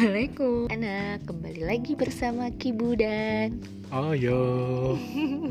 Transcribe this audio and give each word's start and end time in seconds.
Assalamualaikum. 0.00 0.72
Anak, 0.72 1.28
kembali 1.28 1.60
lagi 1.60 1.92
bersama 1.92 2.48
Kibu 2.56 2.96
dan 2.96 3.60
Oh 3.92 4.16
yo. 4.16 4.40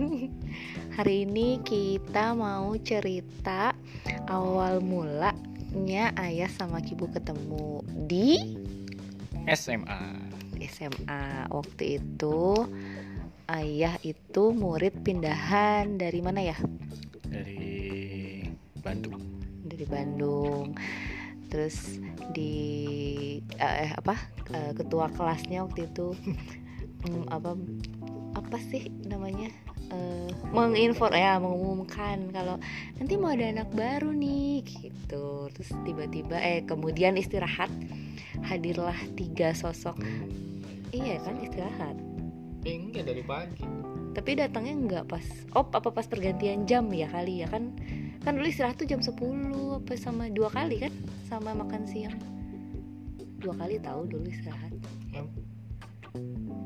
Hari 0.97 1.29
ini 1.29 1.61
kita 1.61 2.33
mau 2.33 2.73
cerita 2.81 3.77
awal 4.25 4.81
mulanya 4.81 6.09
ayah 6.17 6.49
sama 6.49 6.81
Kibu 6.81 7.13
ketemu 7.13 7.85
di 8.09 8.57
SMA 9.53 10.17
SMA 10.65 11.45
Waktu 11.53 12.01
itu 12.01 12.65
ayah 13.53 14.01
itu 14.01 14.49
murid 14.49 14.97
pindahan 15.05 16.01
dari 16.01 16.25
mana 16.25 16.41
ya? 16.41 16.57
Dari 17.21 18.49
Bandung. 18.81 19.21
Dari 19.61 19.85
Bandung 19.85 20.73
terus 21.49 21.99
di 22.31 22.53
eh 23.57 23.91
apa 23.97 24.15
eh, 24.53 24.71
ketua 24.77 25.09
kelasnya 25.09 25.65
waktu 25.65 25.89
itu 25.89 26.13
hmm, 27.05 27.25
apa 27.33 27.57
apa 28.37 28.57
sih 28.69 28.93
namanya 29.09 29.49
eh, 29.89 30.29
menginfor 30.53 31.09
ya 31.13 31.41
mengumumkan 31.41 32.29
kalau 32.29 32.61
nanti 32.97 33.13
mau 33.17 33.33
ada 33.33 33.49
anak 33.49 33.69
baru 33.73 34.13
nih 34.13 34.61
gitu. 34.65 35.49
Terus 35.53 35.69
tiba-tiba 35.85 36.37
eh 36.37 36.61
kemudian 36.65 37.17
istirahat 37.17 37.69
hadirlah 38.45 38.97
tiga 39.17 39.51
sosok. 39.57 39.97
Iya 40.93 41.21
kan 41.21 41.35
istirahat. 41.41 41.95
Enggak 42.65 43.05
dari 43.07 43.23
pagi. 43.25 43.65
Tapi 44.09 44.31
datangnya 44.35 44.73
nggak 44.75 45.05
pas 45.09 45.25
oh 45.53 45.65
apa 45.69 45.89
pas 45.93 46.05
pergantian 46.05 46.65
jam 46.65 46.89
ya 46.89 47.07
kali 47.09 47.45
ya 47.45 47.47
kan 47.49 47.73
kan 48.23 48.35
dulu 48.35 48.47
istirahat 48.47 48.75
tuh 48.75 48.87
jam 48.87 48.99
10 48.99 49.15
apa 49.79 49.93
sama 49.95 50.27
dua 50.27 50.51
kali 50.51 50.83
kan? 50.83 50.93
Sama 51.27 51.55
makan 51.55 51.87
siang. 51.87 52.15
Dua 53.39 53.55
kali 53.55 53.79
tahu 53.79 54.05
dulu 54.07 54.27
istirahat. 54.27 54.73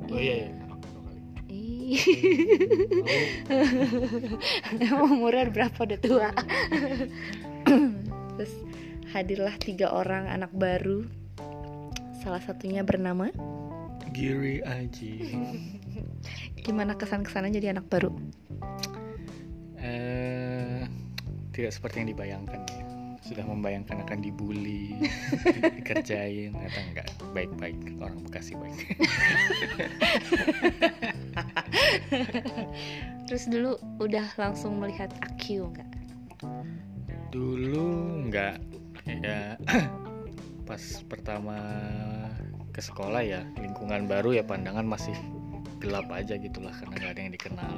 Oh 0.09 0.19
iya, 0.19 0.49
iya. 0.49 0.63
Ih. 1.53 2.01
Emang 4.81 5.13
umurnya 5.13 5.53
berapa 5.53 5.77
udah 5.85 5.99
tua? 6.01 6.29
Terus 8.37 8.53
hadirlah 9.13 9.53
tiga 9.61 9.93
orang 9.93 10.25
anak 10.25 10.49
baru. 10.57 11.05
Salah 12.25 12.41
satunya 12.41 12.81
bernama? 12.81 13.29
Giri 14.15 14.65
Aji. 14.65 15.37
Gimana 16.65 16.97
kesan-kesannya 16.97 17.53
jadi 17.53 17.77
anak 17.77 17.85
baru? 17.91 18.09
Tidak 21.53 21.69
seperti 21.69 22.01
yang 22.01 22.09
dibayangkan 22.17 22.65
ya. 22.65 22.81
Sudah 23.23 23.47
membayangkan 23.47 24.03
akan 24.03 24.19
dibully 24.19 24.99
Dikerjain 25.79 26.51
Ternyata 26.51 26.79
enggak. 26.91 27.07
Baik-baik 27.31 27.77
Orang 28.01 28.19
Bekasi 28.25 28.57
baik. 28.57 28.73
Terus 33.29 33.47
dulu 33.47 33.79
udah 34.03 34.27
langsung 34.35 34.81
melihat 34.81 35.13
Akyu 35.23 35.71
nggak? 35.71 35.87
Dulu 37.31 37.85
enggak. 38.27 38.59
Ya 39.05 39.55
Pas 40.67 40.83
pertama 41.07 41.59
ke 42.73 42.81
sekolah 42.81 43.21
ya 43.21 43.45
Lingkungan 43.61 44.09
baru 44.09 44.41
ya 44.41 44.43
pandangan 44.43 44.87
masih 44.87 45.13
gelap 45.77 46.07
aja 46.09 46.39
gitulah 46.39 46.73
Karena 46.75 46.97
nggak 46.97 47.11
ada 47.13 47.21
yang 47.21 47.33
dikenal. 47.37 47.75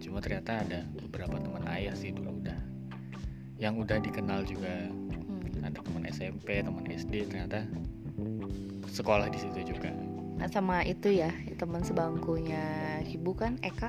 Cuma 0.00 0.22
ternyata 0.22 0.64
ada 0.64 0.80
beberapa 1.00 1.36
teman 1.40 1.64
ayah 1.72 1.96
sih 1.96 2.12
dulu 2.12 2.43
Yang 3.64 3.88
udah 3.88 3.98
dikenal 4.04 4.40
juga 4.44 4.92
Hmm. 5.24 5.64
Ada 5.64 5.80
teman 5.80 6.04
SMP, 6.12 6.60
teman 6.60 6.84
SD 6.84 7.24
ternyata 7.32 7.64
Sekolah 8.92 9.32
di 9.32 9.40
situ 9.40 9.72
juga 9.72 9.88
Nah, 10.36 10.50
sama 10.52 10.84
itu 10.84 11.08
ya 11.08 11.32
teman 11.56 11.80
sebangkunya 11.80 12.60
Ibu 13.08 13.32
kan 13.32 13.56
Eka 13.64 13.88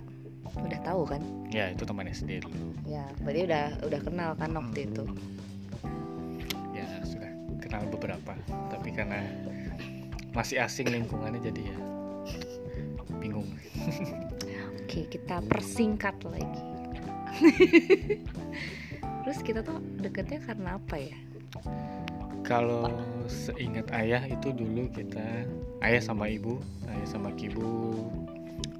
udah 0.56 0.80
tahu 0.80 1.04
kan? 1.04 1.20
Ya 1.52 1.68
itu 1.68 1.84
teman 1.84 2.08
SD 2.08 2.40
dulu 2.48 2.72
Ya 2.88 3.04
berarti 3.20 3.52
udah 3.52 3.66
udah 3.84 4.00
kenal 4.00 4.30
kan 4.40 4.56
waktu 4.56 4.88
itu. 4.88 5.04
Ya 6.72 6.88
sudah 7.04 7.32
kenal 7.60 7.84
beberapa 7.92 8.32
Tapi 8.72 8.96
karena 8.96 9.28
masih 10.32 10.64
asing 10.64 10.88
lingkungannya 10.88 11.44
jadi 11.44 11.62
ya 11.76 11.78
bingung 13.20 13.48
Oke 14.86 15.10
kita 15.12 15.44
persingkat 15.50 16.16
lagi. 16.24 16.64
Terus 19.26 19.42
kita 19.42 19.66
tuh 19.66 19.82
deketnya 19.98 20.38
karena 20.38 20.78
apa 20.78 21.02
ya? 21.02 21.18
Kalau 22.46 22.94
seingat 23.26 23.90
ayah 23.90 24.22
itu 24.22 24.54
dulu 24.54 24.86
kita 24.94 25.50
ayah 25.82 25.98
sama 25.98 26.30
ibu, 26.30 26.62
ayah 26.86 27.10
sama 27.10 27.34
kibu 27.34 27.98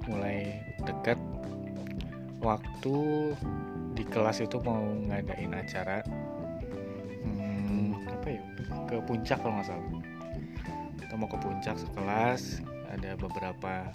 mulai 0.06 0.62
dekat 0.86 1.18
waktu 2.38 3.34
di 3.98 4.06
kelas 4.06 4.38
itu 4.38 4.62
mau 4.62 4.86
ngadain 5.10 5.50
acara 5.50 6.06
hmm, 7.26 8.06
apa 8.06 8.28
ya? 8.38 8.42
Ke 8.86 9.02
puncak 9.02 9.42
kalau 9.42 9.58
nggak 9.58 9.66
salah. 9.66 9.90
Kita 11.02 11.14
mau 11.18 11.26
ke 11.26 11.38
puncak 11.42 11.74
sekelas 11.74 12.62
ada 12.94 13.18
beberapa 13.18 13.90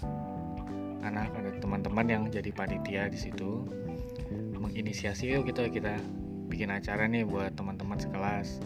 anak 1.00 1.32
ada 1.32 1.48
teman-teman 1.64 2.06
yang 2.12 2.22
jadi 2.28 2.52
panitia 2.52 3.08
di 3.08 3.16
situ. 3.16 3.64
Menginisiasi 4.60 5.32
yuk 5.32 5.48
kita 5.48 5.72
kita 5.72 5.96
bikin 6.52 6.68
acara 6.68 7.08
nih 7.08 7.24
buat 7.24 7.56
teman-teman 7.56 7.96
sekelas. 7.96 8.60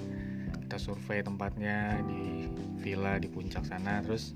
Kita 0.66 0.76
survei 0.82 1.22
tempatnya 1.22 2.02
di 2.02 2.50
villa 2.82 3.22
di 3.22 3.30
puncak 3.30 3.62
sana 3.62 4.02
terus 4.02 4.34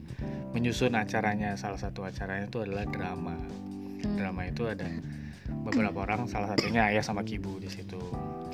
menyusun 0.54 0.94
acaranya. 0.94 1.58
Salah 1.58 1.82
satu 1.82 2.06
acaranya 2.06 2.46
itu 2.46 2.62
adalah 2.62 2.86
drama. 2.86 3.34
Hmm. 4.00 4.16
drama 4.16 4.48
itu 4.48 4.64
ada 4.64 4.88
beberapa 5.66 6.00
orang 6.08 6.24
salah 6.30 6.54
satunya 6.54 6.88
ayah 6.88 7.02
sama 7.02 7.26
kibu 7.26 7.58
di 7.58 7.66
situ. 7.66 7.98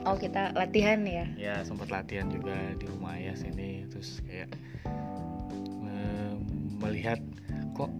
Oh 0.08 0.16
kita 0.16 0.56
latihan 0.56 1.04
ya? 1.04 1.26
ya 1.36 1.54
sempat 1.62 1.92
latihan 1.92 2.26
juga 2.32 2.56
di 2.80 2.88
rumah 2.88 3.20
ayah 3.20 3.36
sini. 3.36 3.84
Terus 3.92 4.24
kayak 4.24 4.50
me- 5.84 6.40
melihat 6.80 7.20
kok 7.76 7.92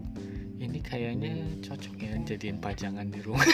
ini 0.77 0.85
kayaknya 0.85 1.33
cocok 1.65 1.95
ya 1.97 2.13
jadiin 2.21 2.61
pajangan 2.61 3.09
di 3.09 3.17
rumah 3.25 3.41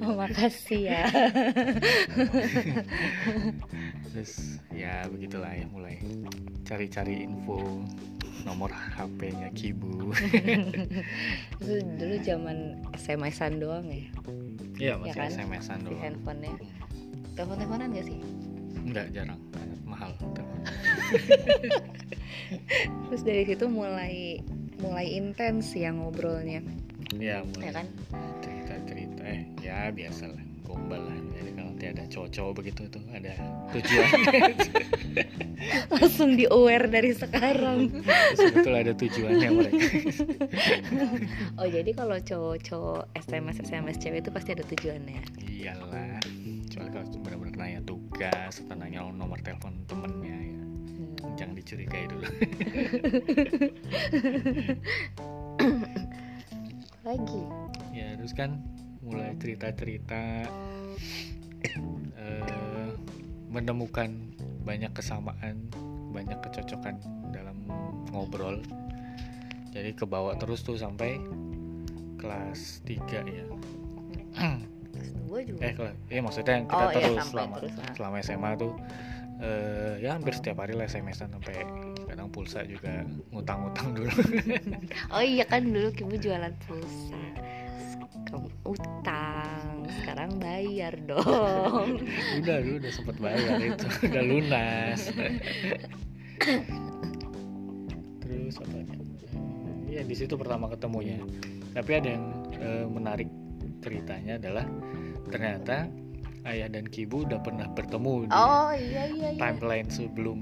Oh 0.00 0.14
makasih 0.16 0.88
ya. 0.88 1.04
terus 4.06 4.62
ya 4.70 5.02
begitulah 5.10 5.50
ya 5.50 5.66
mulai 5.74 5.98
cari-cari 6.62 7.26
info 7.26 7.58
nomor 8.46 8.70
HP-nya 8.70 9.50
Kibu 9.50 10.14
Itu 11.58 11.74
dulu 11.98 12.16
zaman 12.22 12.86
SMS-an 12.94 13.58
doang 13.58 13.90
ya 13.90 14.06
Iya 14.78 14.94
masih 15.02 15.18
kan? 15.18 15.28
SMS-an 15.34 15.78
di 15.84 15.90
doang 15.90 16.00
handphonenya. 16.06 16.70
Telepon-teleponan 17.34 17.92
gak 17.92 18.06
sih? 18.06 18.18
Enggak 18.80 19.06
jarang 19.12 19.40
mahal 19.84 20.14
telepon. 20.16 20.60
Terus 23.10 23.22
dari 23.26 23.42
situ 23.44 23.66
mulai 23.68 24.40
mulai 24.80 25.06
intens 25.14 25.72
ya 25.76 25.92
ngobrolnya, 25.92 26.64
ya 27.14 27.40
ya 27.40 27.46
mulai 27.46 27.70
kan? 27.72 27.86
cerita-cerita 28.40 29.22
eh 29.22 29.42
ya 29.60 29.92
biasa 29.92 30.32
lah 30.32 30.42
gombal 30.64 31.02
lah 31.02 31.18
jadi 31.34 31.50
kalau 31.52 31.70
nanti 31.70 31.86
ada 31.86 32.02
cowok-cowok 32.06 32.52
begitu 32.56 32.82
tuh 32.88 33.02
ada 33.12 33.32
tujuan 33.76 34.10
Langsung 35.92 36.40
di 36.40 36.48
aware 36.48 36.88
dari 36.88 37.12
sekarang. 37.12 37.92
sebetulnya 38.32 38.80
ada 38.88 38.94
tujuannya 38.96 39.48
mereka 39.52 39.84
Oh 41.60 41.68
jadi 41.68 41.90
kalau 41.92 42.16
cowok-cowok 42.16 43.12
SMS 43.18 43.60
SMS 43.60 43.96
cewek 44.00 44.24
itu 44.24 44.30
pasti 44.32 44.50
ada 44.56 44.64
tujuannya. 44.64 45.20
iyalah 45.44 46.16
kecuali 46.64 46.88
kalau 46.88 47.06
benar-benar 47.20 47.54
nanya 47.58 47.80
tugas 47.84 48.62
atau 48.64 48.74
nanya 48.78 49.04
nomor 49.12 49.36
telepon 49.44 49.74
temennya 49.84 50.38
ya. 50.38 50.56
Jangan 51.40 51.56
dicurigai 51.56 52.04
dulu 52.06 52.28
Lagi. 57.00 57.42
ya 57.90 58.12
terus 58.14 58.36
kan 58.36 58.60
mulai 59.00 59.32
cerita-cerita 59.40 60.44
eh, 61.64 62.88
menemukan 63.48 64.12
banyak 64.62 64.92
kesamaan 64.92 65.64
banyak 66.12 66.36
kecocokan 66.40 67.00
dalam 67.32 67.56
ngobrol 68.12 68.60
jadi 69.72 69.96
kebawa 69.96 70.36
terus 70.36 70.60
tuh 70.60 70.76
sampai 70.76 71.16
kelas 72.20 72.84
3 72.84 73.00
ya 73.24 73.46
Kelas 74.30 75.08
dua 75.24 75.38
juga. 75.40 75.60
eh 75.62 75.72
kelas 75.72 75.94
iya 76.06 76.20
maksudnya 76.20 76.54
yang 76.58 76.66
kita 76.66 76.76
Oh, 76.76 76.90
iya, 76.90 76.94
terus 77.00 77.16
sampai 77.16 77.30
selama 77.32 77.54
terus, 77.56 77.72
ah. 77.78 77.92
selama 77.96 78.16
SMA 78.20 78.50
tuh 78.56 78.72
eh, 79.40 79.92
ya 80.04 80.16
hampir 80.16 80.36
setiap 80.36 80.60
hari 80.62 80.76
lah 80.76 80.86
SMS-an 80.86 81.32
sampai 81.32 81.64
kadang 82.06 82.28
pulsa 82.28 82.64
juga 82.64 83.04
ngutang-ngutang 83.32 83.88
dulu. 83.96 84.12
Oh 85.14 85.24
iya 85.24 85.44
kan 85.48 85.66
dulu 85.66 85.88
Kibu 85.90 86.14
jualan 86.20 86.54
pulsa. 86.68 87.20
Kamu 88.30 88.46
utang, 88.62 89.88
sekarang 90.00 90.38
bayar 90.38 90.94
dong. 91.08 91.98
udah 92.44 92.56
lu 92.62 92.78
udah 92.78 92.92
sempet 92.92 93.16
bayar 93.18 93.58
itu. 93.58 93.86
Udah 94.06 94.22
lunas. 94.22 95.00
Terus 98.22 98.54
apa 98.60 98.76
ya 98.78 98.84
ya 99.90 100.02
di 100.06 100.14
situ 100.14 100.38
pertama 100.38 100.70
ketemunya. 100.70 101.18
Tapi 101.74 101.90
ada 101.90 102.08
yang 102.14 102.26
eh, 102.60 102.86
menarik 102.86 103.28
ceritanya 103.80 104.38
adalah 104.38 104.66
ternyata 105.30 105.88
ayah 106.48 106.68
dan 106.72 106.88
kibu 106.88 107.28
udah 107.28 107.40
pernah 107.44 107.68
bertemu 107.72 108.28
di 108.28 108.32
oh 108.32 108.72
iya 108.72 109.04
iya 109.12 109.28
iya 109.36 109.40
timeline 109.40 109.88
sebelum 109.92 110.38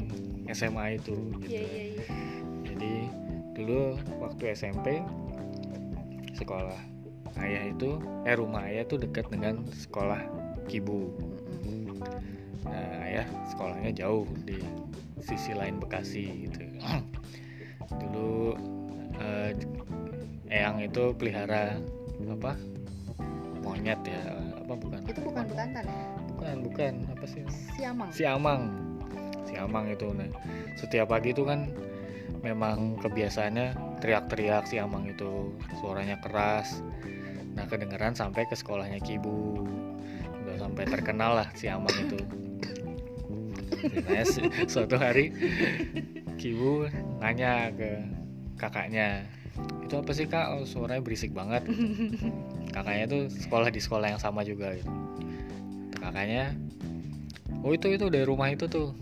SMA 0.49 0.97
itu 1.01 1.17
gitu. 1.45 1.53
iya 1.53 1.63
iya 1.65 1.85
iya 1.93 2.05
Jadi 2.69 2.93
dulu 3.59 3.99
waktu 4.23 4.43
SMP 4.55 5.03
sekolah 6.39 6.79
ayah 7.43 7.63
itu 7.67 7.99
eh 8.23 8.37
rumah 8.39 8.63
ayah 8.71 8.87
tuh 8.87 9.03
dekat 9.03 9.27
dengan 9.35 9.67
sekolah 9.75 10.23
kibu. 10.71 11.11
Nah 12.63 13.03
ayah 13.09 13.27
sekolahnya 13.51 13.91
jauh 13.99 14.29
di 14.47 14.63
sisi 15.21 15.53
lain 15.53 15.83
Bekasi 15.83 16.47
gitu. 16.47 16.63
dulu 18.01 18.55
eh, 19.19 19.51
Eyang 20.49 20.81
itu 20.81 21.13
pelihara 21.13 21.77
apa 22.25 22.57
monyet 23.61 24.01
ya 24.09 24.48
apa 24.69 24.77
bukan? 24.77 25.01
Itu 25.09 25.21
bukan 25.25 25.45
bekantan 25.49 25.85
ya? 25.89 26.05
Bukan 26.37 26.57
bukan. 26.69 26.95
Apa 27.09 27.25
sih? 27.25 27.41
Siamang. 27.73 28.11
Si 28.13 28.23
Amang 28.29 28.63
si 29.49 29.57
Amang 29.57 29.89
itu 29.89 30.13
nah 30.13 30.29
setiap 30.77 31.09
pagi 31.09 31.33
itu 31.33 31.49
kan 31.49 31.73
memang 32.45 33.01
kebiasaannya 33.01 33.97
teriak-teriak 34.05 34.69
si 34.69 34.77
Amang 34.77 35.09
itu. 35.09 35.57
Suaranya 35.81 36.21
keras. 36.21 36.85
Nah 37.57 37.65
kedengeran 37.65 38.13
sampai 38.13 38.45
ke 38.45 38.55
sekolahnya 38.55 39.01
Kibu 39.01 39.65
udah 40.45 40.57
sampai 40.61 40.85
terkenal 40.89 41.33
lah 41.43 41.49
si 41.53 41.69
Amang 41.69 41.93
itu 41.93 42.17
nah, 44.09 44.25
suatu 44.65 44.97
hari 44.97 45.29
Kibu 46.41 46.89
nanya 47.21 47.69
ke 47.75 48.01
kakaknya 48.57 49.29
itu 49.85 49.95
apa 49.97 50.11
sih 50.13 50.27
kak? 50.29 50.47
Oh, 50.55 50.65
suaranya 50.69 51.01
berisik 51.01 51.33
banget. 51.33 51.65
Kakaknya 52.75 53.05
tuh 53.09 53.23
sekolah 53.33 53.69
di 53.73 53.81
sekolah 53.81 54.13
yang 54.13 54.21
sama 54.21 54.45
juga 54.45 54.77
gitu. 54.77 54.93
Kakaknya 55.99 56.53
oh 57.65 57.73
itu 57.75 57.91
itu 57.91 58.07
dari 58.13 58.25
rumah 58.29 58.53
itu 58.53 58.69
tuh. 58.69 58.93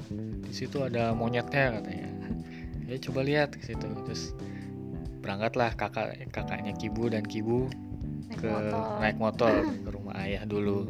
Di 0.47 0.55
situ 0.55 0.83
ada 0.87 1.11
monyetnya 1.13 1.83
katanya. 1.83 2.09
Ya 2.87 2.97
coba 3.03 3.21
lihat 3.27 3.59
ke 3.59 3.67
situ. 3.67 3.89
Terus 4.07 4.33
berangkatlah 5.27 5.75
kakak 5.75 6.15
kakaknya 6.31 6.71
kibu 6.79 7.11
dan 7.11 7.27
kibu 7.27 7.67
naik 8.31 8.39
ke 8.39 8.51
motor. 8.51 8.85
naik 9.03 9.17
motor 9.19 9.55
ke 9.85 9.89
rumah 9.91 10.15
ayah 10.23 10.43
dulu 10.47 10.87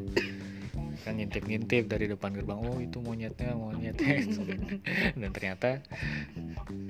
kan 1.07 1.23
ngintip-ngintip 1.23 1.87
dari 1.87 2.11
depan 2.11 2.35
gerbang 2.35 2.59
oh 2.59 2.83
itu 2.83 2.99
monyetnya 2.99 3.55
monyetnya. 3.55 4.27
Dan 5.23 5.31
ternyata 5.31 5.79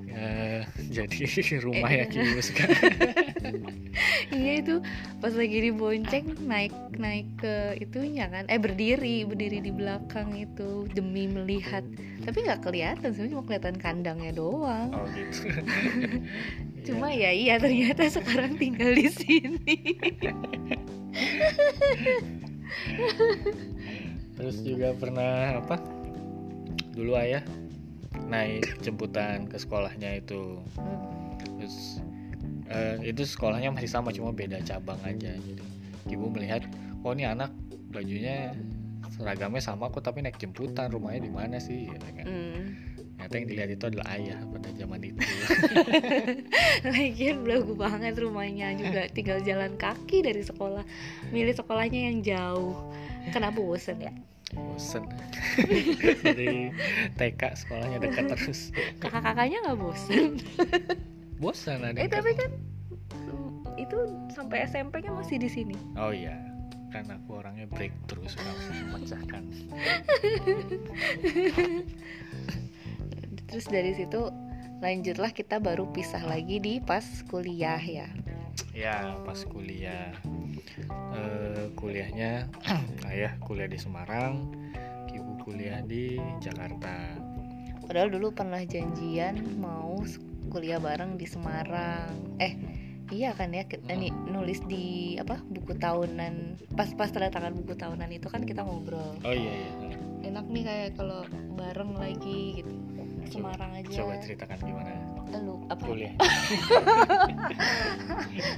ya, 0.08 0.64
jadi 0.88 1.18
rumah 1.68 1.90
ya 1.92 2.08
kibu 2.08 2.40
sekarang 2.40 2.96
iya 4.32 4.64
itu 4.64 4.80
pas 5.20 5.32
lagi 5.36 5.58
dibonceng 5.70 6.32
naik 6.48 6.72
naik 6.96 7.28
ke 7.36 7.76
itunya 7.78 8.26
kan 8.32 8.48
eh 8.48 8.56
berdiri 8.56 9.28
berdiri 9.28 9.60
di 9.60 9.72
belakang 9.72 10.32
itu 10.32 10.88
demi 10.96 11.28
melihat. 11.28 11.84
Tapi 12.24 12.42
nggak 12.42 12.64
kelihatan 12.64 13.12
sebenarnya 13.12 13.32
cuma 13.36 13.44
kelihatan 13.44 13.76
kandangnya 13.76 14.32
doang. 14.34 14.90
Oh 14.90 15.06
gitu. 15.12 15.52
Cuma 16.86 17.12
Ya. 17.12 17.30
ya 17.30 17.30
iya 17.34 17.54
ternyata 17.58 18.06
sekarang 18.10 18.58
tinggal 18.58 18.94
di 18.94 19.08
sini 19.10 19.74
terus 24.36 24.60
juga 24.60 24.92
pernah 24.92 25.58
apa 25.58 25.80
dulu 26.92 27.16
ayah 27.16 27.44
naik 28.28 28.80
jemputan 28.80 29.48
ke 29.48 29.56
sekolahnya 29.60 30.20
itu. 30.20 30.60
Terus 31.56 32.00
eh, 32.70 32.96
itu 33.04 33.22
sekolahnya 33.24 33.72
masih 33.72 33.90
sama 33.90 34.10
cuma 34.12 34.32
beda 34.34 34.60
cabang 34.62 34.98
aja 35.06 35.34
jadi 35.34 35.64
ibu 36.10 36.30
melihat 36.30 36.62
oh 37.02 37.14
ini 37.14 37.26
anak 37.26 37.50
bajunya 37.90 38.54
seragamnya 39.16 39.62
sama 39.62 39.88
kok 39.88 40.04
tapi 40.04 40.20
naik 40.20 40.36
jemputan 40.36 40.92
rumahnya 40.92 41.24
di 41.24 41.32
mana 41.32 41.56
sih? 41.56 41.88
Gitu 41.88 42.06
kan. 42.12 42.26
hmm. 42.26 42.62
ternyata 43.16 43.34
yang 43.40 43.48
dilihat 43.48 43.70
itu 43.72 43.84
adalah 43.88 44.06
ayah 44.12 44.38
pada 44.44 44.68
zaman 44.76 45.00
itu. 45.00 45.20
Lagian 46.92 47.36
belagu 47.42 47.72
banget 47.72 48.14
rumahnya 48.20 48.76
juga 48.76 49.08
tinggal 49.08 49.40
jalan 49.40 49.72
kaki 49.80 50.20
dari 50.20 50.44
sekolah 50.44 50.84
milih 51.32 51.56
sekolahnya 51.56 52.12
yang 52.12 52.20
jauh 52.20 52.76
kenapa 53.30 53.58
bosen 53.58 53.98
ya? 54.02 54.12
Bosen. 54.54 55.04
Dari 56.26 56.70
TK 57.18 57.42
sekolahnya 57.66 57.98
dekat 57.98 58.24
terus. 58.34 58.70
Kakak-kakaknya 59.02 59.58
nggak 59.66 59.78
bosen? 59.78 60.38
Bosan 61.36 61.82
ada 61.84 61.98
eh 62.00 62.08
tapi 62.08 62.32
kan 62.32 62.50
mm, 63.12 63.76
itu 63.76 63.98
sampai 64.32 64.64
SMP 64.64 65.02
nya 65.02 65.12
masih 65.12 65.36
di 65.42 65.50
sini. 65.50 65.76
Oh 65.98 66.14
iya, 66.14 66.38
kan 66.94 67.10
aku 67.10 67.42
orangnya 67.42 67.66
breakthrough 67.68 68.30
suka 68.30 68.50
memecahkan. 68.88 69.42
terus 73.46 73.72
dari 73.72 73.94
situ 73.94 74.28
lanjutlah 74.84 75.32
kita 75.32 75.56
baru 75.62 75.88
pisah 75.88 76.20
lagi 76.28 76.60
di 76.60 76.76
pas 76.82 77.04
kuliah 77.30 77.80
ya 77.80 78.04
Ya 78.76 79.16
pas 79.24 79.40
kuliah, 79.48 80.12
eh, 80.90 81.64
kuliahnya 81.76 82.52
ayah 83.12 83.32
kuliah 83.40 83.68
di 83.68 83.80
Semarang, 83.80 84.52
ibu 85.08 85.32
kuliah 85.40 85.80
di 85.80 86.20
Jakarta. 86.40 87.24
padahal 87.86 88.10
dulu 88.10 88.34
pernah 88.34 88.58
janjian 88.66 89.62
mau 89.62 90.02
kuliah 90.50 90.82
bareng 90.82 91.14
di 91.14 91.26
Semarang. 91.26 92.10
Eh 92.42 92.58
iya 93.14 93.30
kan 93.30 93.54
ya 93.54 93.62
kita 93.62 93.94
nih 93.94 94.10
nulis 94.10 94.58
di 94.66 95.14
apa 95.16 95.38
buku 95.46 95.78
tahunan. 95.78 96.66
Pas 96.74 96.90
pas 96.98 97.08
tanda 97.14 97.30
tangan 97.30 97.54
buku 97.54 97.78
tahunan 97.78 98.10
itu 98.10 98.26
kan 98.26 98.42
kita 98.42 98.66
ngobrol. 98.66 99.14
Oh 99.22 99.34
iya 99.34 99.52
iya. 99.54 99.70
enak 100.26 100.50
nih 100.50 100.62
kayak 100.66 100.90
kalau 100.98 101.22
bareng 101.54 101.94
lagi 101.94 102.60
gitu. 102.60 102.74
Semarang 103.30 103.70
aja. 103.78 104.02
Coba 104.02 104.18
ceritakan 104.18 104.58
gimana 104.66 105.15
lu 105.34 105.62
apa? 105.66 105.82
Kuliah. 105.82 106.14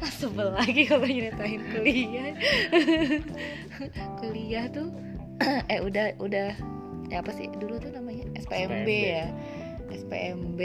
sebel 0.18 0.48
lagi 0.52 0.82
kalau 0.84 1.06
nyeritain 1.06 1.62
kuliah. 1.72 2.34
Kuliah 4.20 4.64
tuh 4.68 4.90
eh 5.72 5.80
udah 5.80 6.18
udah 6.18 6.52
ya 7.08 7.16
apa 7.22 7.30
sih? 7.32 7.48
Dulu 7.48 7.78
tuh 7.80 7.94
namanya 7.94 8.26
SPMB, 8.36 8.88
SPMB. 8.88 8.88
ya. 8.90 9.26
SPMB 9.88 10.60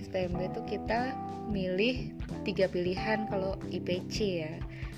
SPMB 0.00 0.40
tuh 0.58 0.64
kita 0.66 1.14
milih 1.52 2.10
tiga 2.42 2.66
pilihan 2.66 3.30
kalau 3.30 3.54
IPC 3.70 4.16
ya. 4.46 4.54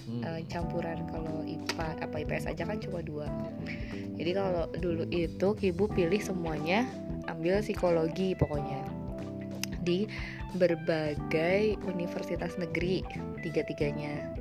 Hmm. 0.06 0.22
eh, 0.22 0.40
campuran 0.46 1.02
kalau 1.10 1.42
IPA 1.42 1.98
apa 1.98 2.16
IPS 2.22 2.46
aja 2.46 2.62
kan 2.62 2.78
cuma 2.78 3.02
dua. 3.02 3.26
Jadi 4.14 4.30
kalau 4.32 4.70
dulu 4.78 5.02
itu 5.10 5.48
ibu 5.66 5.84
pilih 5.90 6.22
semuanya 6.22 6.86
ambil 7.26 7.58
psikologi 7.58 8.38
pokoknya 8.38 8.95
di 9.86 10.10
berbagai 10.58 11.78
universitas 11.86 12.58
negeri 12.58 13.06
tiga-tiganya. 13.46 14.34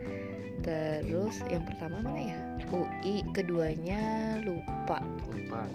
Terus 0.66 1.46
yang 1.54 1.62
pertama 1.62 2.02
mana 2.02 2.18
ya? 2.18 2.40
UI 2.74 3.22
keduanya 3.38 4.36
lupa. 4.42 4.98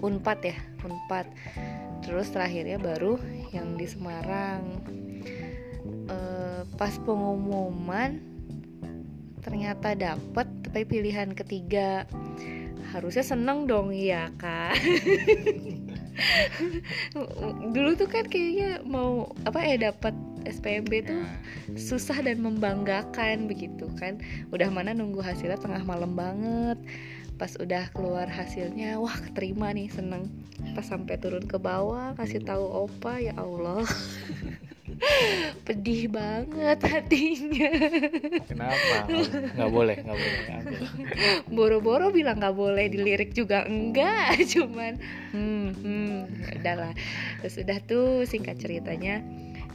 Unpad. 0.03 0.39
Ya 0.43 0.57
Unpad. 0.83 1.31
Terus 2.03 2.27
terakhirnya 2.35 2.75
baru 2.75 3.15
yang 3.55 3.79
di 3.79 3.87
Semarang. 3.87 4.83
Eh, 6.11 6.61
pas 6.75 6.93
pengumuman 7.07 8.19
ternyata 9.39 9.95
dapet 9.95 10.47
tapi 10.67 10.83
pilihan 10.83 11.31
ketiga. 11.31 12.03
Harusnya 12.91 13.23
seneng 13.23 13.71
dong 13.71 13.95
ya 13.95 14.35
kak 14.35 14.75
dulu 17.75 17.97
tuh 17.97 18.09
kan 18.09 18.25
kayaknya 18.27 18.81
mau 18.85 19.29
apa 19.45 19.61
ya 19.63 19.91
dapat 19.91 20.13
SPMB 20.45 20.91
tuh 21.05 21.21
susah 21.77 22.17
dan 22.25 22.41
membanggakan 22.41 23.45
begitu 23.45 23.85
kan. 23.97 24.17
Udah 24.49 24.69
mana 24.73 24.95
nunggu 24.95 25.21
hasilnya 25.21 25.61
tengah 25.61 25.85
malam 25.85 26.17
banget. 26.17 26.77
Pas 27.37 27.57
udah 27.57 27.89
keluar 27.93 28.29
hasilnya 28.29 29.01
wah 29.01 29.17
keterima 29.17 29.73
nih 29.73 29.89
seneng. 29.89 30.29
Pas 30.73 30.85
sampai 30.85 31.17
turun 31.17 31.45
ke 31.45 31.57
bawah 31.57 32.13
kasih 32.17 32.41
tahu 32.41 32.87
opa 32.87 33.17
ya 33.21 33.33
Allah 33.37 33.85
pedih 35.65 36.09
banget 36.11 36.79
hatinya. 36.85 37.71
Kenapa? 38.45 38.95
Nggak 39.57 39.71
boleh, 39.71 39.97
nggak 40.01 40.17
boleh. 40.17 40.41
Boro-boro 41.49 42.13
bilang 42.13 42.41
nggak 42.41 42.55
boleh 42.55 42.85
dilirik 42.89 43.33
juga 43.33 43.65
enggak. 43.65 44.41
Cuman 44.53 45.01
hmm, 45.33 45.67
hmm 45.81 46.15
udahlah. 46.61 46.93
Terus 47.41 47.55
udah 47.61 47.77
tuh 47.85 48.09
singkat 48.29 48.61
ceritanya 48.61 49.25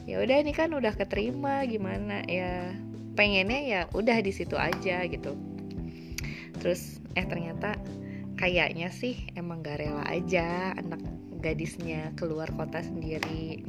ya 0.06 0.22
udah 0.22 0.38
ini 0.38 0.54
kan 0.54 0.70
udah 0.70 0.94
keterima 0.94 1.66
gimana? 1.66 2.22
Ya 2.30 2.74
pengennya 3.18 3.60
ya 3.64 3.80
udah 3.90 4.18
di 4.22 4.30
situ 4.30 4.54
aja 4.54 5.02
gitu. 5.06 5.34
Terus 6.62 7.02
eh 7.18 7.26
ternyata 7.26 7.74
kayaknya 8.36 8.92
sih 8.92 9.26
emang 9.32 9.64
gak 9.64 9.80
rela 9.80 10.04
aja 10.04 10.76
anak 10.76 11.00
gadisnya 11.40 12.12
keluar 12.16 12.52
kota 12.52 12.84
sendiri 12.84 13.64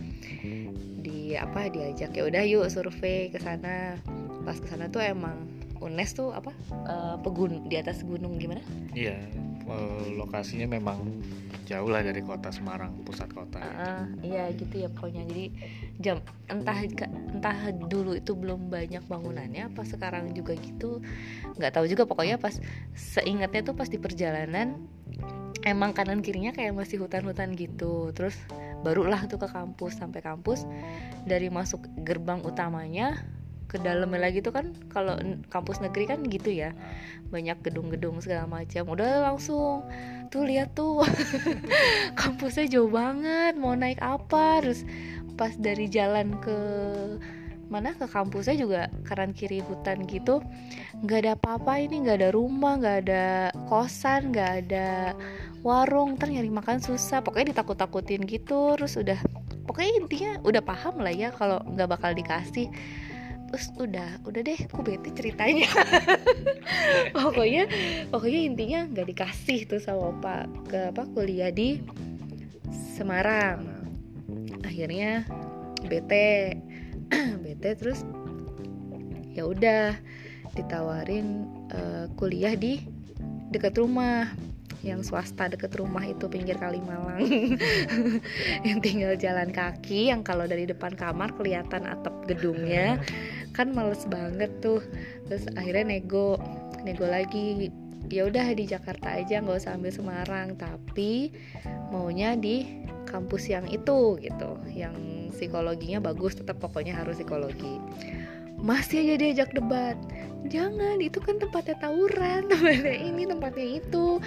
di 1.28 1.36
apa 1.36 1.68
diajak 1.68 2.16
ya 2.16 2.24
udah 2.24 2.44
yuk 2.48 2.72
survei 2.72 3.28
ke 3.28 3.44
sana. 3.44 4.00
Pas 4.48 4.56
ke 4.56 4.68
sana 4.72 4.88
tuh 4.88 5.04
emang 5.04 5.44
UNES 5.84 6.16
tuh 6.16 6.32
apa 6.32 6.56
uh, 6.88 7.20
pegun 7.20 7.68
di 7.68 7.76
atas 7.76 8.08
gunung 8.08 8.40
gimana? 8.40 8.64
Iya 8.96 9.20
uh, 9.68 10.08
lokasinya 10.16 10.72
memang 10.72 11.04
jauh 11.68 11.92
lah 11.92 12.00
dari 12.00 12.24
kota 12.24 12.48
Semarang 12.48 13.04
pusat 13.04 13.28
kota. 13.36 13.60
Uh, 13.60 14.08
iya 14.24 14.48
gitu 14.56 14.88
ya 14.88 14.90
pokoknya. 14.90 15.28
Jadi 15.28 15.46
jam 16.00 16.24
entah 16.48 16.80
entah 17.36 17.58
dulu 17.76 18.16
itu 18.16 18.32
belum 18.32 18.72
banyak 18.72 19.04
bangunannya 19.06 19.68
apa 19.68 19.84
sekarang 19.84 20.32
juga 20.32 20.56
gitu 20.56 21.04
nggak 21.60 21.76
tahu 21.76 21.86
juga. 21.92 22.08
Pokoknya 22.08 22.40
pas 22.40 22.56
seingatnya 22.96 23.68
tuh 23.68 23.76
pas 23.76 23.92
di 23.92 24.00
perjalanan 24.00 24.80
emang 25.68 25.92
kanan 25.92 26.24
kirinya 26.24 26.56
kayak 26.56 26.72
masih 26.72 27.04
hutan-hutan 27.04 27.52
gitu. 27.60 28.16
Terus 28.16 28.40
barulah 28.86 29.26
tuh 29.26 29.40
ke 29.42 29.48
kampus 29.50 29.98
sampai 29.98 30.22
kampus 30.22 30.66
dari 31.26 31.50
masuk 31.50 31.86
gerbang 32.04 32.42
utamanya 32.46 33.22
ke 33.68 33.76
dalamnya 33.84 34.32
lagi 34.32 34.40
tuh 34.40 34.56
kan 34.56 34.72
kalau 34.88 35.20
kampus 35.52 35.84
negeri 35.84 36.08
kan 36.08 36.24
gitu 36.24 36.50
ya. 36.50 36.72
Banyak 37.30 37.60
gedung-gedung 37.68 38.24
segala 38.24 38.48
macam. 38.48 38.88
Udah 38.88 39.28
langsung 39.28 39.84
tuh 40.32 40.48
lihat 40.48 40.72
tuh 40.72 41.04
kampusnya 42.22 42.80
jauh 42.80 42.88
banget 42.88 43.60
mau 43.60 43.76
naik 43.76 44.00
apa. 44.00 44.64
Terus 44.64 44.88
pas 45.36 45.54
dari 45.60 45.92
jalan 45.92 46.40
ke 46.40 46.58
mana 47.68 47.92
ke 47.94 48.08
kampusnya 48.08 48.56
juga 48.56 48.82
kanan 49.04 49.36
kiri 49.36 49.60
hutan 49.60 50.08
gitu 50.08 50.40
nggak 51.04 51.20
ada 51.28 51.32
apa-apa 51.36 51.84
ini 51.84 52.08
nggak 52.08 52.18
ada 52.24 52.30
rumah 52.32 52.80
nggak 52.80 52.98
ada 53.08 53.52
kosan 53.68 54.32
nggak 54.32 54.52
ada 54.66 55.12
warung 55.68 56.16
ntar 56.16 56.32
nyari 56.32 56.48
makan 56.48 56.80
susah. 56.80 57.20
Pokoknya 57.20 57.52
ditakut-takutin 57.52 58.24
gitu 58.24 58.80
terus 58.80 58.96
udah 58.96 59.20
pokoknya 59.68 59.92
intinya 60.00 60.32
udah 60.48 60.64
paham 60.64 61.04
lah 61.04 61.12
ya 61.12 61.36
kalau 61.36 61.60
nggak 61.68 61.92
bakal 61.92 62.16
dikasih. 62.16 62.72
Terus 63.48 63.68
udah 63.80 64.24
udah 64.24 64.42
deh 64.44 64.60
aku 64.64 64.80
bete 64.84 65.12
ceritanya. 65.16 65.68
Pokoknya 67.16 67.64
pokoknya 68.12 68.40
intinya 68.44 68.80
nggak 68.92 69.08
dikasih 69.08 69.60
tuh 69.72 69.80
sama 69.80 70.12
pak 70.20 70.44
ke 70.68 70.80
apa 70.92 71.04
kuliah 71.16 71.48
di 71.48 71.80
Semarang. 72.96 73.64
Akhirnya 74.68 75.24
bete 75.88 76.60
bete 77.44 77.70
terus 77.80 78.04
ya 79.32 79.48
udah 79.48 79.96
ditawarin 80.58 81.48
uh, 81.72 82.12
kuliah 82.20 82.58
di 82.58 82.84
dekat 83.54 83.80
rumah 83.80 84.28
yang 84.86 85.02
swasta 85.02 85.50
deket 85.50 85.74
rumah 85.78 86.06
itu 86.06 86.30
pinggir 86.30 86.58
Kalimalang 86.62 87.26
yang 88.68 88.80
tinggal 88.82 89.18
jalan 89.18 89.50
kaki 89.50 90.14
yang 90.14 90.22
kalau 90.22 90.46
dari 90.46 90.70
depan 90.70 90.94
kamar 90.94 91.34
kelihatan 91.34 91.90
atap 91.90 92.14
gedungnya. 92.30 93.02
Kan 93.58 93.74
males 93.74 94.06
banget 94.06 94.54
tuh. 94.62 94.84
Terus 95.26 95.50
akhirnya 95.58 95.98
nego 95.98 96.38
nego 96.86 97.10
lagi. 97.10 97.74
Ya 98.08 98.24
udah 98.24 98.56
di 98.56 98.64
Jakarta 98.64 99.20
aja 99.20 99.44
nggak 99.44 99.66
usah 99.66 99.76
ambil 99.76 99.92
Semarang. 99.92 100.54
Tapi 100.56 101.34
maunya 101.90 102.38
di 102.38 102.86
kampus 103.10 103.50
yang 103.50 103.66
itu 103.66 104.22
gitu. 104.22 104.52
Yang 104.70 104.96
psikologinya 105.34 106.00
bagus 106.04 106.38
tetap 106.38 106.62
pokoknya 106.62 106.94
harus 106.94 107.18
psikologi. 107.18 107.82
Masih 108.62 109.06
aja 109.06 109.16
diajak 109.18 109.50
debat. 109.58 109.98
Jangan 110.48 111.02
itu 111.02 111.18
kan 111.18 111.42
tempatnya 111.42 111.76
tawuran. 111.82 112.46
Tempatnya 112.46 112.96
ini 113.10 113.24
tempatnya 113.26 113.68
itu 113.82 114.22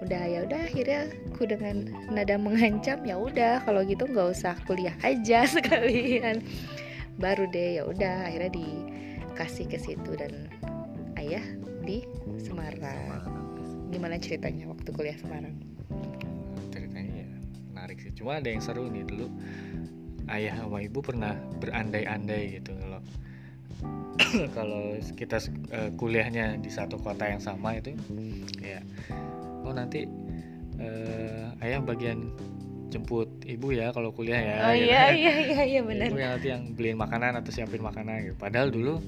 udah 0.00 0.22
ya 0.24 0.38
udah 0.48 0.60
akhirnya 0.64 1.00
aku 1.32 1.44
dengan 1.44 1.84
nada 2.08 2.40
mengancam 2.40 3.04
ya 3.04 3.20
udah 3.20 3.60
kalau 3.68 3.84
gitu 3.84 4.08
nggak 4.08 4.32
usah 4.32 4.56
kuliah 4.64 4.96
aja 5.04 5.44
sekalian. 5.56 6.40
Baru 7.20 7.44
deh 7.52 7.80
ya 7.80 7.84
udah 7.84 8.32
akhirnya 8.32 8.52
dikasih 8.56 9.68
ke 9.68 9.76
situ 9.76 10.10
dan 10.16 10.48
ayah 11.20 11.44
di 11.84 12.00
Semarang. 12.40 13.28
Gimana 13.92 14.16
ceritanya 14.16 14.72
waktu 14.72 14.88
kuliah 14.88 15.16
Semarang? 15.20 15.52
Ceritanya 16.72 17.24
ya 17.24 17.28
menarik 17.76 18.00
sih. 18.00 18.12
Cuma 18.16 18.40
ada 18.40 18.48
yang 18.48 18.64
seru 18.64 18.88
nih 18.88 19.04
dulu 19.04 19.28
ayah 20.32 20.54
sama 20.56 20.80
ibu 20.80 21.02
pernah 21.02 21.34
berandai-andai 21.60 22.62
gitu 22.62 22.72
kalau 22.78 23.00
kalau 24.56 24.82
kita 25.18 25.42
uh, 25.74 25.90
kuliahnya 25.98 26.56
di 26.60 26.70
satu 26.70 26.96
kota 27.02 27.26
yang 27.26 27.42
sama 27.42 27.76
itu 27.76 27.96
ya 28.62 28.80
oh 29.70 29.74
nanti 29.78 30.10
uh, 30.82 31.54
ayah 31.62 31.78
bagian 31.78 32.34
jemput 32.90 33.30
ibu 33.46 33.70
ya 33.70 33.94
kalau 33.94 34.10
kuliah 34.10 34.42
ya 34.42 34.56
oh 34.66 34.74
gitu. 34.74 34.90
iya 34.90 35.02
iya 35.14 35.34
iya 35.46 35.62
iya 35.62 35.80
benar 35.86 36.10
ibu 36.10 36.18
yang 36.18 36.34
nanti 36.34 36.48
yang 36.50 36.62
beliin 36.74 36.98
makanan 36.98 37.38
atau 37.38 37.54
siapin 37.54 37.78
makanan 37.86 38.26
gitu. 38.26 38.34
Padahal 38.34 38.74
dulu 38.74 38.98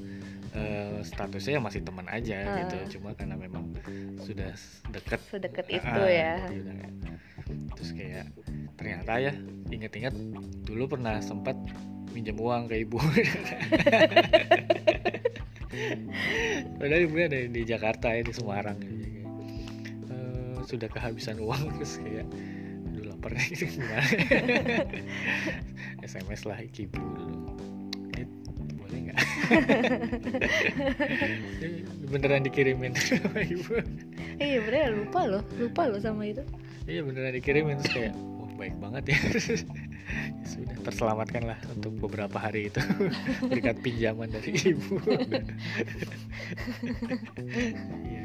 uh, 0.55 1.03
statusnya 1.03 1.59
masih 1.59 1.83
teman 1.83 2.07
aja 2.07 2.47
uh. 2.47 2.63
gitu. 2.63 2.77
Cuma 2.99 3.19
karena 3.19 3.35
memang 3.35 3.75
sudah 4.23 4.55
dekat 4.95 5.19
sedekat 5.27 5.67
uh, 5.67 5.77
itu 5.83 6.03
ya. 6.07 6.39
gitu, 6.47 6.71
terus 7.75 7.91
kayak 7.99 8.31
ternyata 8.79 9.19
ya 9.19 9.35
inget-inget 9.75 10.15
dulu 10.63 10.87
pernah 10.95 11.19
sempat 11.19 11.59
minjem 12.15 12.39
uang 12.39 12.71
ke 12.71 12.87
ibu. 12.87 13.03
Padahal 16.79 17.03
ibunya 17.03 17.27
ada 17.33 17.41
di 17.49 17.63
Jakarta 17.65 18.13
ya 18.15 18.23
di 18.23 18.31
Semarang. 18.31 18.79
gitu 18.79 19.12
sudah 20.67 20.89
kehabisan 20.89 21.39
uang 21.43 21.63
terus 21.79 21.99
kayak 22.03 22.27
aduh 22.93 23.05
lapar. 23.13 23.33
Gitu 23.51 23.79
gimana? 23.79 24.03
SMS 26.03 26.43
lah 26.47 26.59
ibu 26.63 26.99
dulu 26.99 27.53
boleh 28.93 28.99
nggak? 29.09 29.19
Beneran 32.13 32.45
dikirimin. 32.45 32.93
Sama 32.93 33.41
ibu 33.41 33.81
iya 34.37 34.59
beneran 34.61 35.07
lupa 35.07 35.21
loh 35.25 35.43
lupa 35.57 35.89
loh 35.89 36.01
sama 36.03 36.29
itu. 36.29 36.45
Iya 36.85 37.01
beneran 37.07 37.33
dikirimin 37.33 37.81
terus 37.81 37.93
kayak 37.95 38.13
wah 38.37 38.53
baik 38.61 38.77
banget 38.83 39.17
ya. 39.17 39.19
Ya 40.13 40.45
sudah 40.45 40.77
terselamatkan 40.85 41.43
lah 41.49 41.59
untuk 41.73 41.95
beberapa 42.05 42.37
hari 42.37 42.69
itu. 42.69 42.83
Berkat 43.49 43.81
pinjaman 43.81 44.29
dari 44.29 44.53
ibu. 44.61 45.01
Iya 48.05 48.23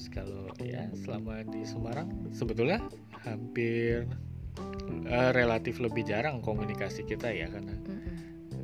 terus 0.00 0.16
kalau 0.16 0.48
ya 0.64 0.88
selama 1.04 1.44
di 1.44 1.60
Semarang 1.60 2.08
sebetulnya 2.32 2.80
hampir 3.20 4.08
uh, 5.12 5.28
relatif 5.36 5.76
lebih 5.76 6.08
jarang 6.08 6.40
komunikasi 6.40 7.04
kita 7.04 7.28
ya 7.28 7.52
karena 7.52 7.76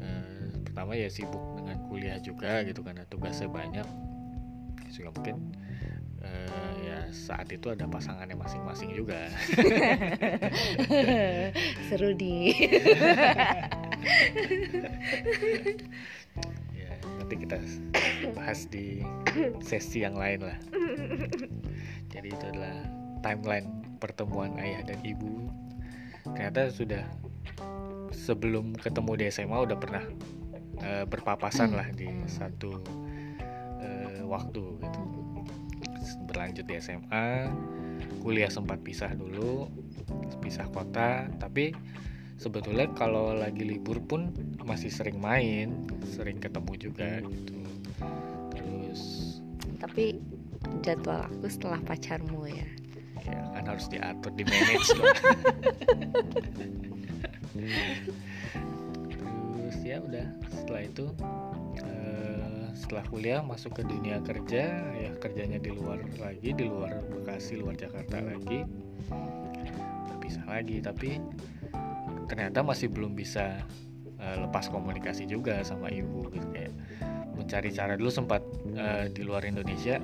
uh, 0.00 0.48
pertama 0.64 0.96
ya 0.96 1.12
sibuk 1.12 1.60
dengan 1.60 1.76
kuliah 1.92 2.16
juga 2.24 2.64
gitu 2.64 2.80
karena 2.80 3.04
tugasnya 3.12 3.52
banyak. 3.52 3.84
Juga 4.96 5.12
mungkin 5.12 5.52
uh, 6.24 6.72
ya 6.88 7.12
saat 7.12 7.52
itu 7.52 7.68
ada 7.68 7.84
pasangannya 7.84 8.40
masing-masing 8.40 8.96
juga. 8.96 9.28
Seru 11.92 12.16
di 12.16 12.56
nanti 17.18 17.34
kita 17.40 17.58
bahas 18.36 18.68
di 18.68 19.02
sesi 19.60 20.04
yang 20.04 20.16
lain 20.16 20.46
lah. 20.46 20.58
Jadi 22.12 22.28
itu 22.32 22.44
adalah 22.52 22.76
timeline 23.20 23.68
pertemuan 23.98 24.56
ayah 24.60 24.84
dan 24.84 25.00
ibu. 25.02 25.48
Ternyata 26.24 26.70
sudah 26.72 27.04
sebelum 28.12 28.74
ketemu 28.78 29.12
di 29.18 29.24
SMA 29.30 29.58
udah 29.66 29.76
pernah 29.78 30.04
uh, 30.82 31.04
berpapasan 31.08 31.74
lah 31.74 31.88
di 31.92 32.08
satu 32.28 32.80
uh, 33.80 34.20
waktu 34.26 34.62
gitu. 34.80 35.02
Berlanjut 36.26 36.64
di 36.68 36.74
SMA 36.78 37.50
kuliah 38.20 38.50
sempat 38.50 38.82
pisah 38.82 39.14
dulu 39.14 39.70
pisah 40.42 40.66
kota 40.70 41.30
tapi 41.38 41.72
sebetulnya 42.36 42.88
kalau 42.96 43.32
lagi 43.32 43.64
libur 43.64 44.00
pun 44.00 44.32
masih 44.64 44.92
sering 44.92 45.16
main 45.20 45.88
sering 46.12 46.36
ketemu 46.36 46.72
juga 46.76 47.20
gitu. 47.24 47.56
Terus 48.52 49.00
tapi 49.80 50.20
jadwal 50.84 51.24
aku 51.28 51.48
setelah 51.48 51.80
pacarmu 51.84 52.48
ya. 52.48 52.68
Ya 53.26 53.42
kan 53.58 53.64
harus 53.66 53.90
diatur 53.90 54.30
di 54.38 54.44
manage 54.46 54.88
dong 54.94 55.16
terus 59.66 59.78
ya 59.82 59.98
udah 59.98 60.26
setelah 60.52 60.82
itu 60.86 61.04
uh, 61.82 62.68
setelah 62.76 63.04
kuliah 63.10 63.40
masuk 63.42 63.80
ke 63.80 63.82
dunia 63.82 64.20
kerja 64.22 64.70
ya 64.94 65.10
kerjanya 65.18 65.58
di 65.58 65.74
luar 65.74 65.98
lagi 66.20 66.54
di 66.54 66.64
luar 66.68 67.02
Bekasi 67.10 67.58
luar 67.58 67.74
Jakarta 67.74 68.22
lagi. 68.22 68.62
Terpisah 70.06 70.46
lagi 70.46 70.78
tapi 70.78 71.18
ternyata 72.26 72.62
masih 72.62 72.90
belum 72.90 73.14
bisa 73.14 73.62
uh, 74.18 74.36
lepas 74.46 74.68
komunikasi 74.68 75.26
juga 75.26 75.62
sama 75.62 75.90
ibu 75.90 76.26
gitu. 76.30 76.46
Kayak 76.52 76.72
mencari 77.34 77.70
cara. 77.70 77.94
Dulu 77.94 78.10
sempat 78.10 78.42
uh, 78.76 79.06
di 79.10 79.22
luar 79.22 79.46
Indonesia 79.46 79.98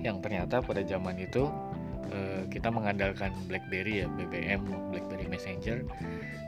yang 0.00 0.20
ternyata 0.22 0.62
pada 0.62 0.86
zaman 0.86 1.18
itu 1.18 1.50
eh, 2.14 2.46
kita 2.46 2.70
mengandalkan 2.70 3.34
BlackBerry 3.50 4.04
ya 4.04 4.06
BBM 4.06 4.62
BlackBerry 4.94 5.26
Messenger. 5.26 5.82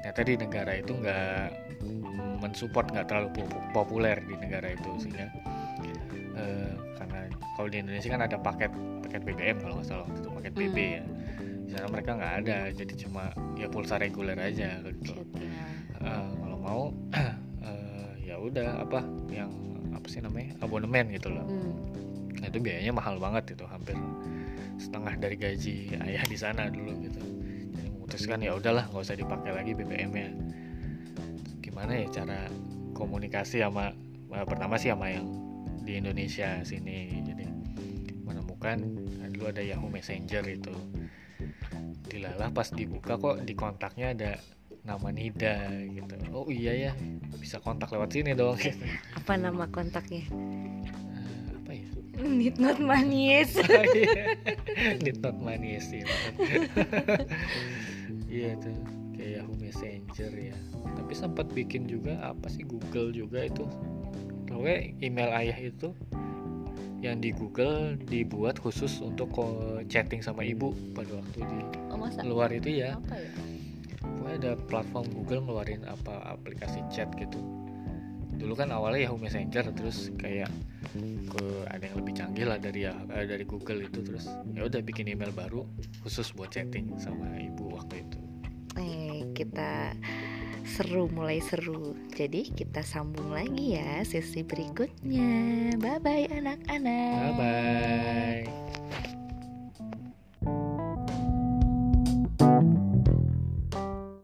Ternyata 0.04 0.20
di 0.22 0.34
negara 0.38 0.72
itu 0.78 0.92
nggak 0.94 1.48
mensupport 2.38 2.86
nggak 2.94 3.06
terlalu 3.10 3.28
popu- 3.34 3.66
populer 3.74 4.22
di 4.30 4.34
negara 4.38 4.70
itu 4.70 4.90
sehingga 5.02 5.26
eh, 6.38 6.70
karena 7.02 7.26
kalau 7.58 7.66
di 7.66 7.82
Indonesia 7.82 8.08
kan 8.14 8.22
ada 8.22 8.36
paket 8.38 8.70
paket 9.02 9.20
BBM 9.26 9.56
kalau 9.58 9.74
nggak 9.82 9.88
salah 9.90 10.04
waktu 10.06 10.18
itu 10.22 10.30
paket 10.30 10.52
BB 10.54 10.76
Hmm. 10.78 10.94
ya 10.94 11.02
di 11.68 11.76
sana 11.76 11.84
mereka 11.92 12.16
nggak 12.16 12.34
ada 12.40 12.72
jadi 12.72 12.94
cuma 13.04 13.28
ya 13.60 13.68
pulsa 13.68 14.00
reguler 14.00 14.40
aja 14.40 14.80
gitu. 14.88 15.20
Eh, 16.00 16.28
kalau 16.40 16.56
mau 16.56 16.82
eh, 17.68 18.10
ya 18.24 18.40
udah 18.40 18.88
apa 18.88 19.04
yang 19.28 19.52
apa 19.92 20.06
sih 20.08 20.24
namanya 20.24 20.56
abonemen 20.64 21.12
gitu 21.12 21.28
loh. 21.28 21.44
Hmm. 21.44 21.76
Nah, 22.40 22.48
itu 22.48 22.58
biayanya 22.64 22.96
mahal 22.96 23.20
banget 23.20 23.52
itu 23.52 23.68
hampir 23.68 24.00
setengah 24.80 25.12
dari 25.20 25.36
gaji 25.36 25.92
ayah 26.08 26.24
di 26.24 26.36
sana 26.40 26.72
dulu 26.72 26.96
gitu. 27.04 27.20
Jadi 27.76 27.88
memutuskan 27.92 28.40
ya 28.40 28.56
udahlah 28.56 28.88
nggak 28.88 29.04
usah 29.04 29.20
dipakai 29.20 29.52
lagi 29.52 29.76
BBM-nya 29.76 30.32
gimana 31.60 31.92
ya 32.00 32.08
cara 32.08 32.48
komunikasi 32.96 33.60
sama 33.60 33.92
eh, 34.32 34.46
pertama 34.48 34.80
sih 34.80 34.88
sama 34.88 35.12
yang 35.12 35.28
di 35.84 36.00
Indonesia 36.00 36.64
sini. 36.64 37.20
Jadi 37.28 37.44
menemukan 38.24 38.80
dulu 39.36 39.52
ada 39.52 39.60
Yahoo 39.60 39.92
Messenger 39.92 40.48
itu 40.48 40.72
dilalah 42.18 42.50
pas 42.50 42.68
dibuka 42.74 43.14
kok 43.14 43.46
di 43.46 43.54
kontaknya 43.54 44.10
ada 44.10 44.32
nama 44.82 45.08
Nida 45.14 45.70
gitu 45.86 46.14
oh 46.34 46.50
iya 46.50 46.90
ya 46.90 46.92
bisa 47.38 47.62
kontak 47.62 47.94
lewat 47.94 48.10
sini 48.10 48.34
dong 48.34 48.58
gitu. 48.58 48.74
Apa 49.22 49.38
nama 49.38 49.70
kontaknya? 49.70 50.26
Eh, 50.26 51.54
apa 51.54 51.70
ya 51.70 51.88
Need 52.18 52.58
not 52.58 52.82
manis. 52.82 53.54
Need 55.04 55.22
not 55.22 55.38
money 55.38 55.78
sih. 55.78 56.02
Iya 58.28 58.60
tuh 58.60 58.76
kayak 59.16 59.40
Yahoo 59.40 59.56
Messenger 59.56 60.32
ya. 60.36 60.56
Tapi 60.84 61.12
sempat 61.16 61.48
bikin 61.52 61.88
juga 61.88 62.20
apa 62.20 62.44
sih 62.52 62.60
Google 62.60 63.08
juga 63.08 63.48
itu. 63.48 63.64
Pokoknya 64.44 64.92
email 65.00 65.30
ayah 65.32 65.58
itu 65.72 65.96
yang 66.98 67.22
di 67.22 67.30
Google 67.30 67.94
dibuat 67.96 68.58
khusus 68.58 68.98
untuk 68.98 69.30
ko- 69.30 69.78
chatting 69.86 70.18
sama 70.18 70.42
ibu 70.42 70.74
pada 70.92 71.14
waktu 71.14 71.38
di 71.40 71.58
Oh 71.88 71.98
masa? 71.98 72.26
luar 72.26 72.50
itu 72.50 72.82
ya. 72.82 72.98
Apa 72.98 73.14
ya? 73.14 73.30
Pokoknya 73.98 74.36
ada 74.38 74.52
platform 74.66 75.06
Google 75.12 75.40
ngeluarin 75.46 75.82
apa 75.84 76.34
aplikasi 76.34 76.82
chat 76.90 77.06
gitu. 77.14 77.38
Dulu 78.38 78.54
kan 78.54 78.70
awalnya 78.70 79.06
Yahoo 79.06 79.18
Messenger 79.18 79.70
terus 79.74 80.10
kayak 80.14 80.50
ke 81.28 81.44
ada 81.68 81.84
yang 81.84 81.96
lebih 81.98 82.14
canggih 82.14 82.46
lah 82.46 82.58
dari 82.58 82.86
ya 82.86 82.94
eh, 83.10 83.26
dari 83.26 83.42
Google 83.42 83.82
itu 83.82 83.98
terus 84.00 84.26
ya 84.54 84.62
udah 84.64 84.78
bikin 84.78 85.10
email 85.10 85.30
baru 85.30 85.66
khusus 86.02 86.30
buat 86.32 86.50
chatting 86.50 86.94
sama 86.98 87.26
ibu 87.36 87.74
waktu 87.74 88.02
itu. 88.02 88.18
Eh, 88.78 89.26
kita 89.34 89.90
seru 90.68 91.08
mulai 91.08 91.40
seru. 91.40 91.96
Jadi 92.12 92.52
kita 92.52 92.84
sambung 92.84 93.32
lagi 93.32 93.80
ya 93.80 94.04
sesi 94.04 94.44
berikutnya. 94.44 95.72
Bye 95.80 95.98
bye 96.04 96.24
anak-anak. 96.28 97.16
Bye 97.16 97.32
bye. 97.40 98.97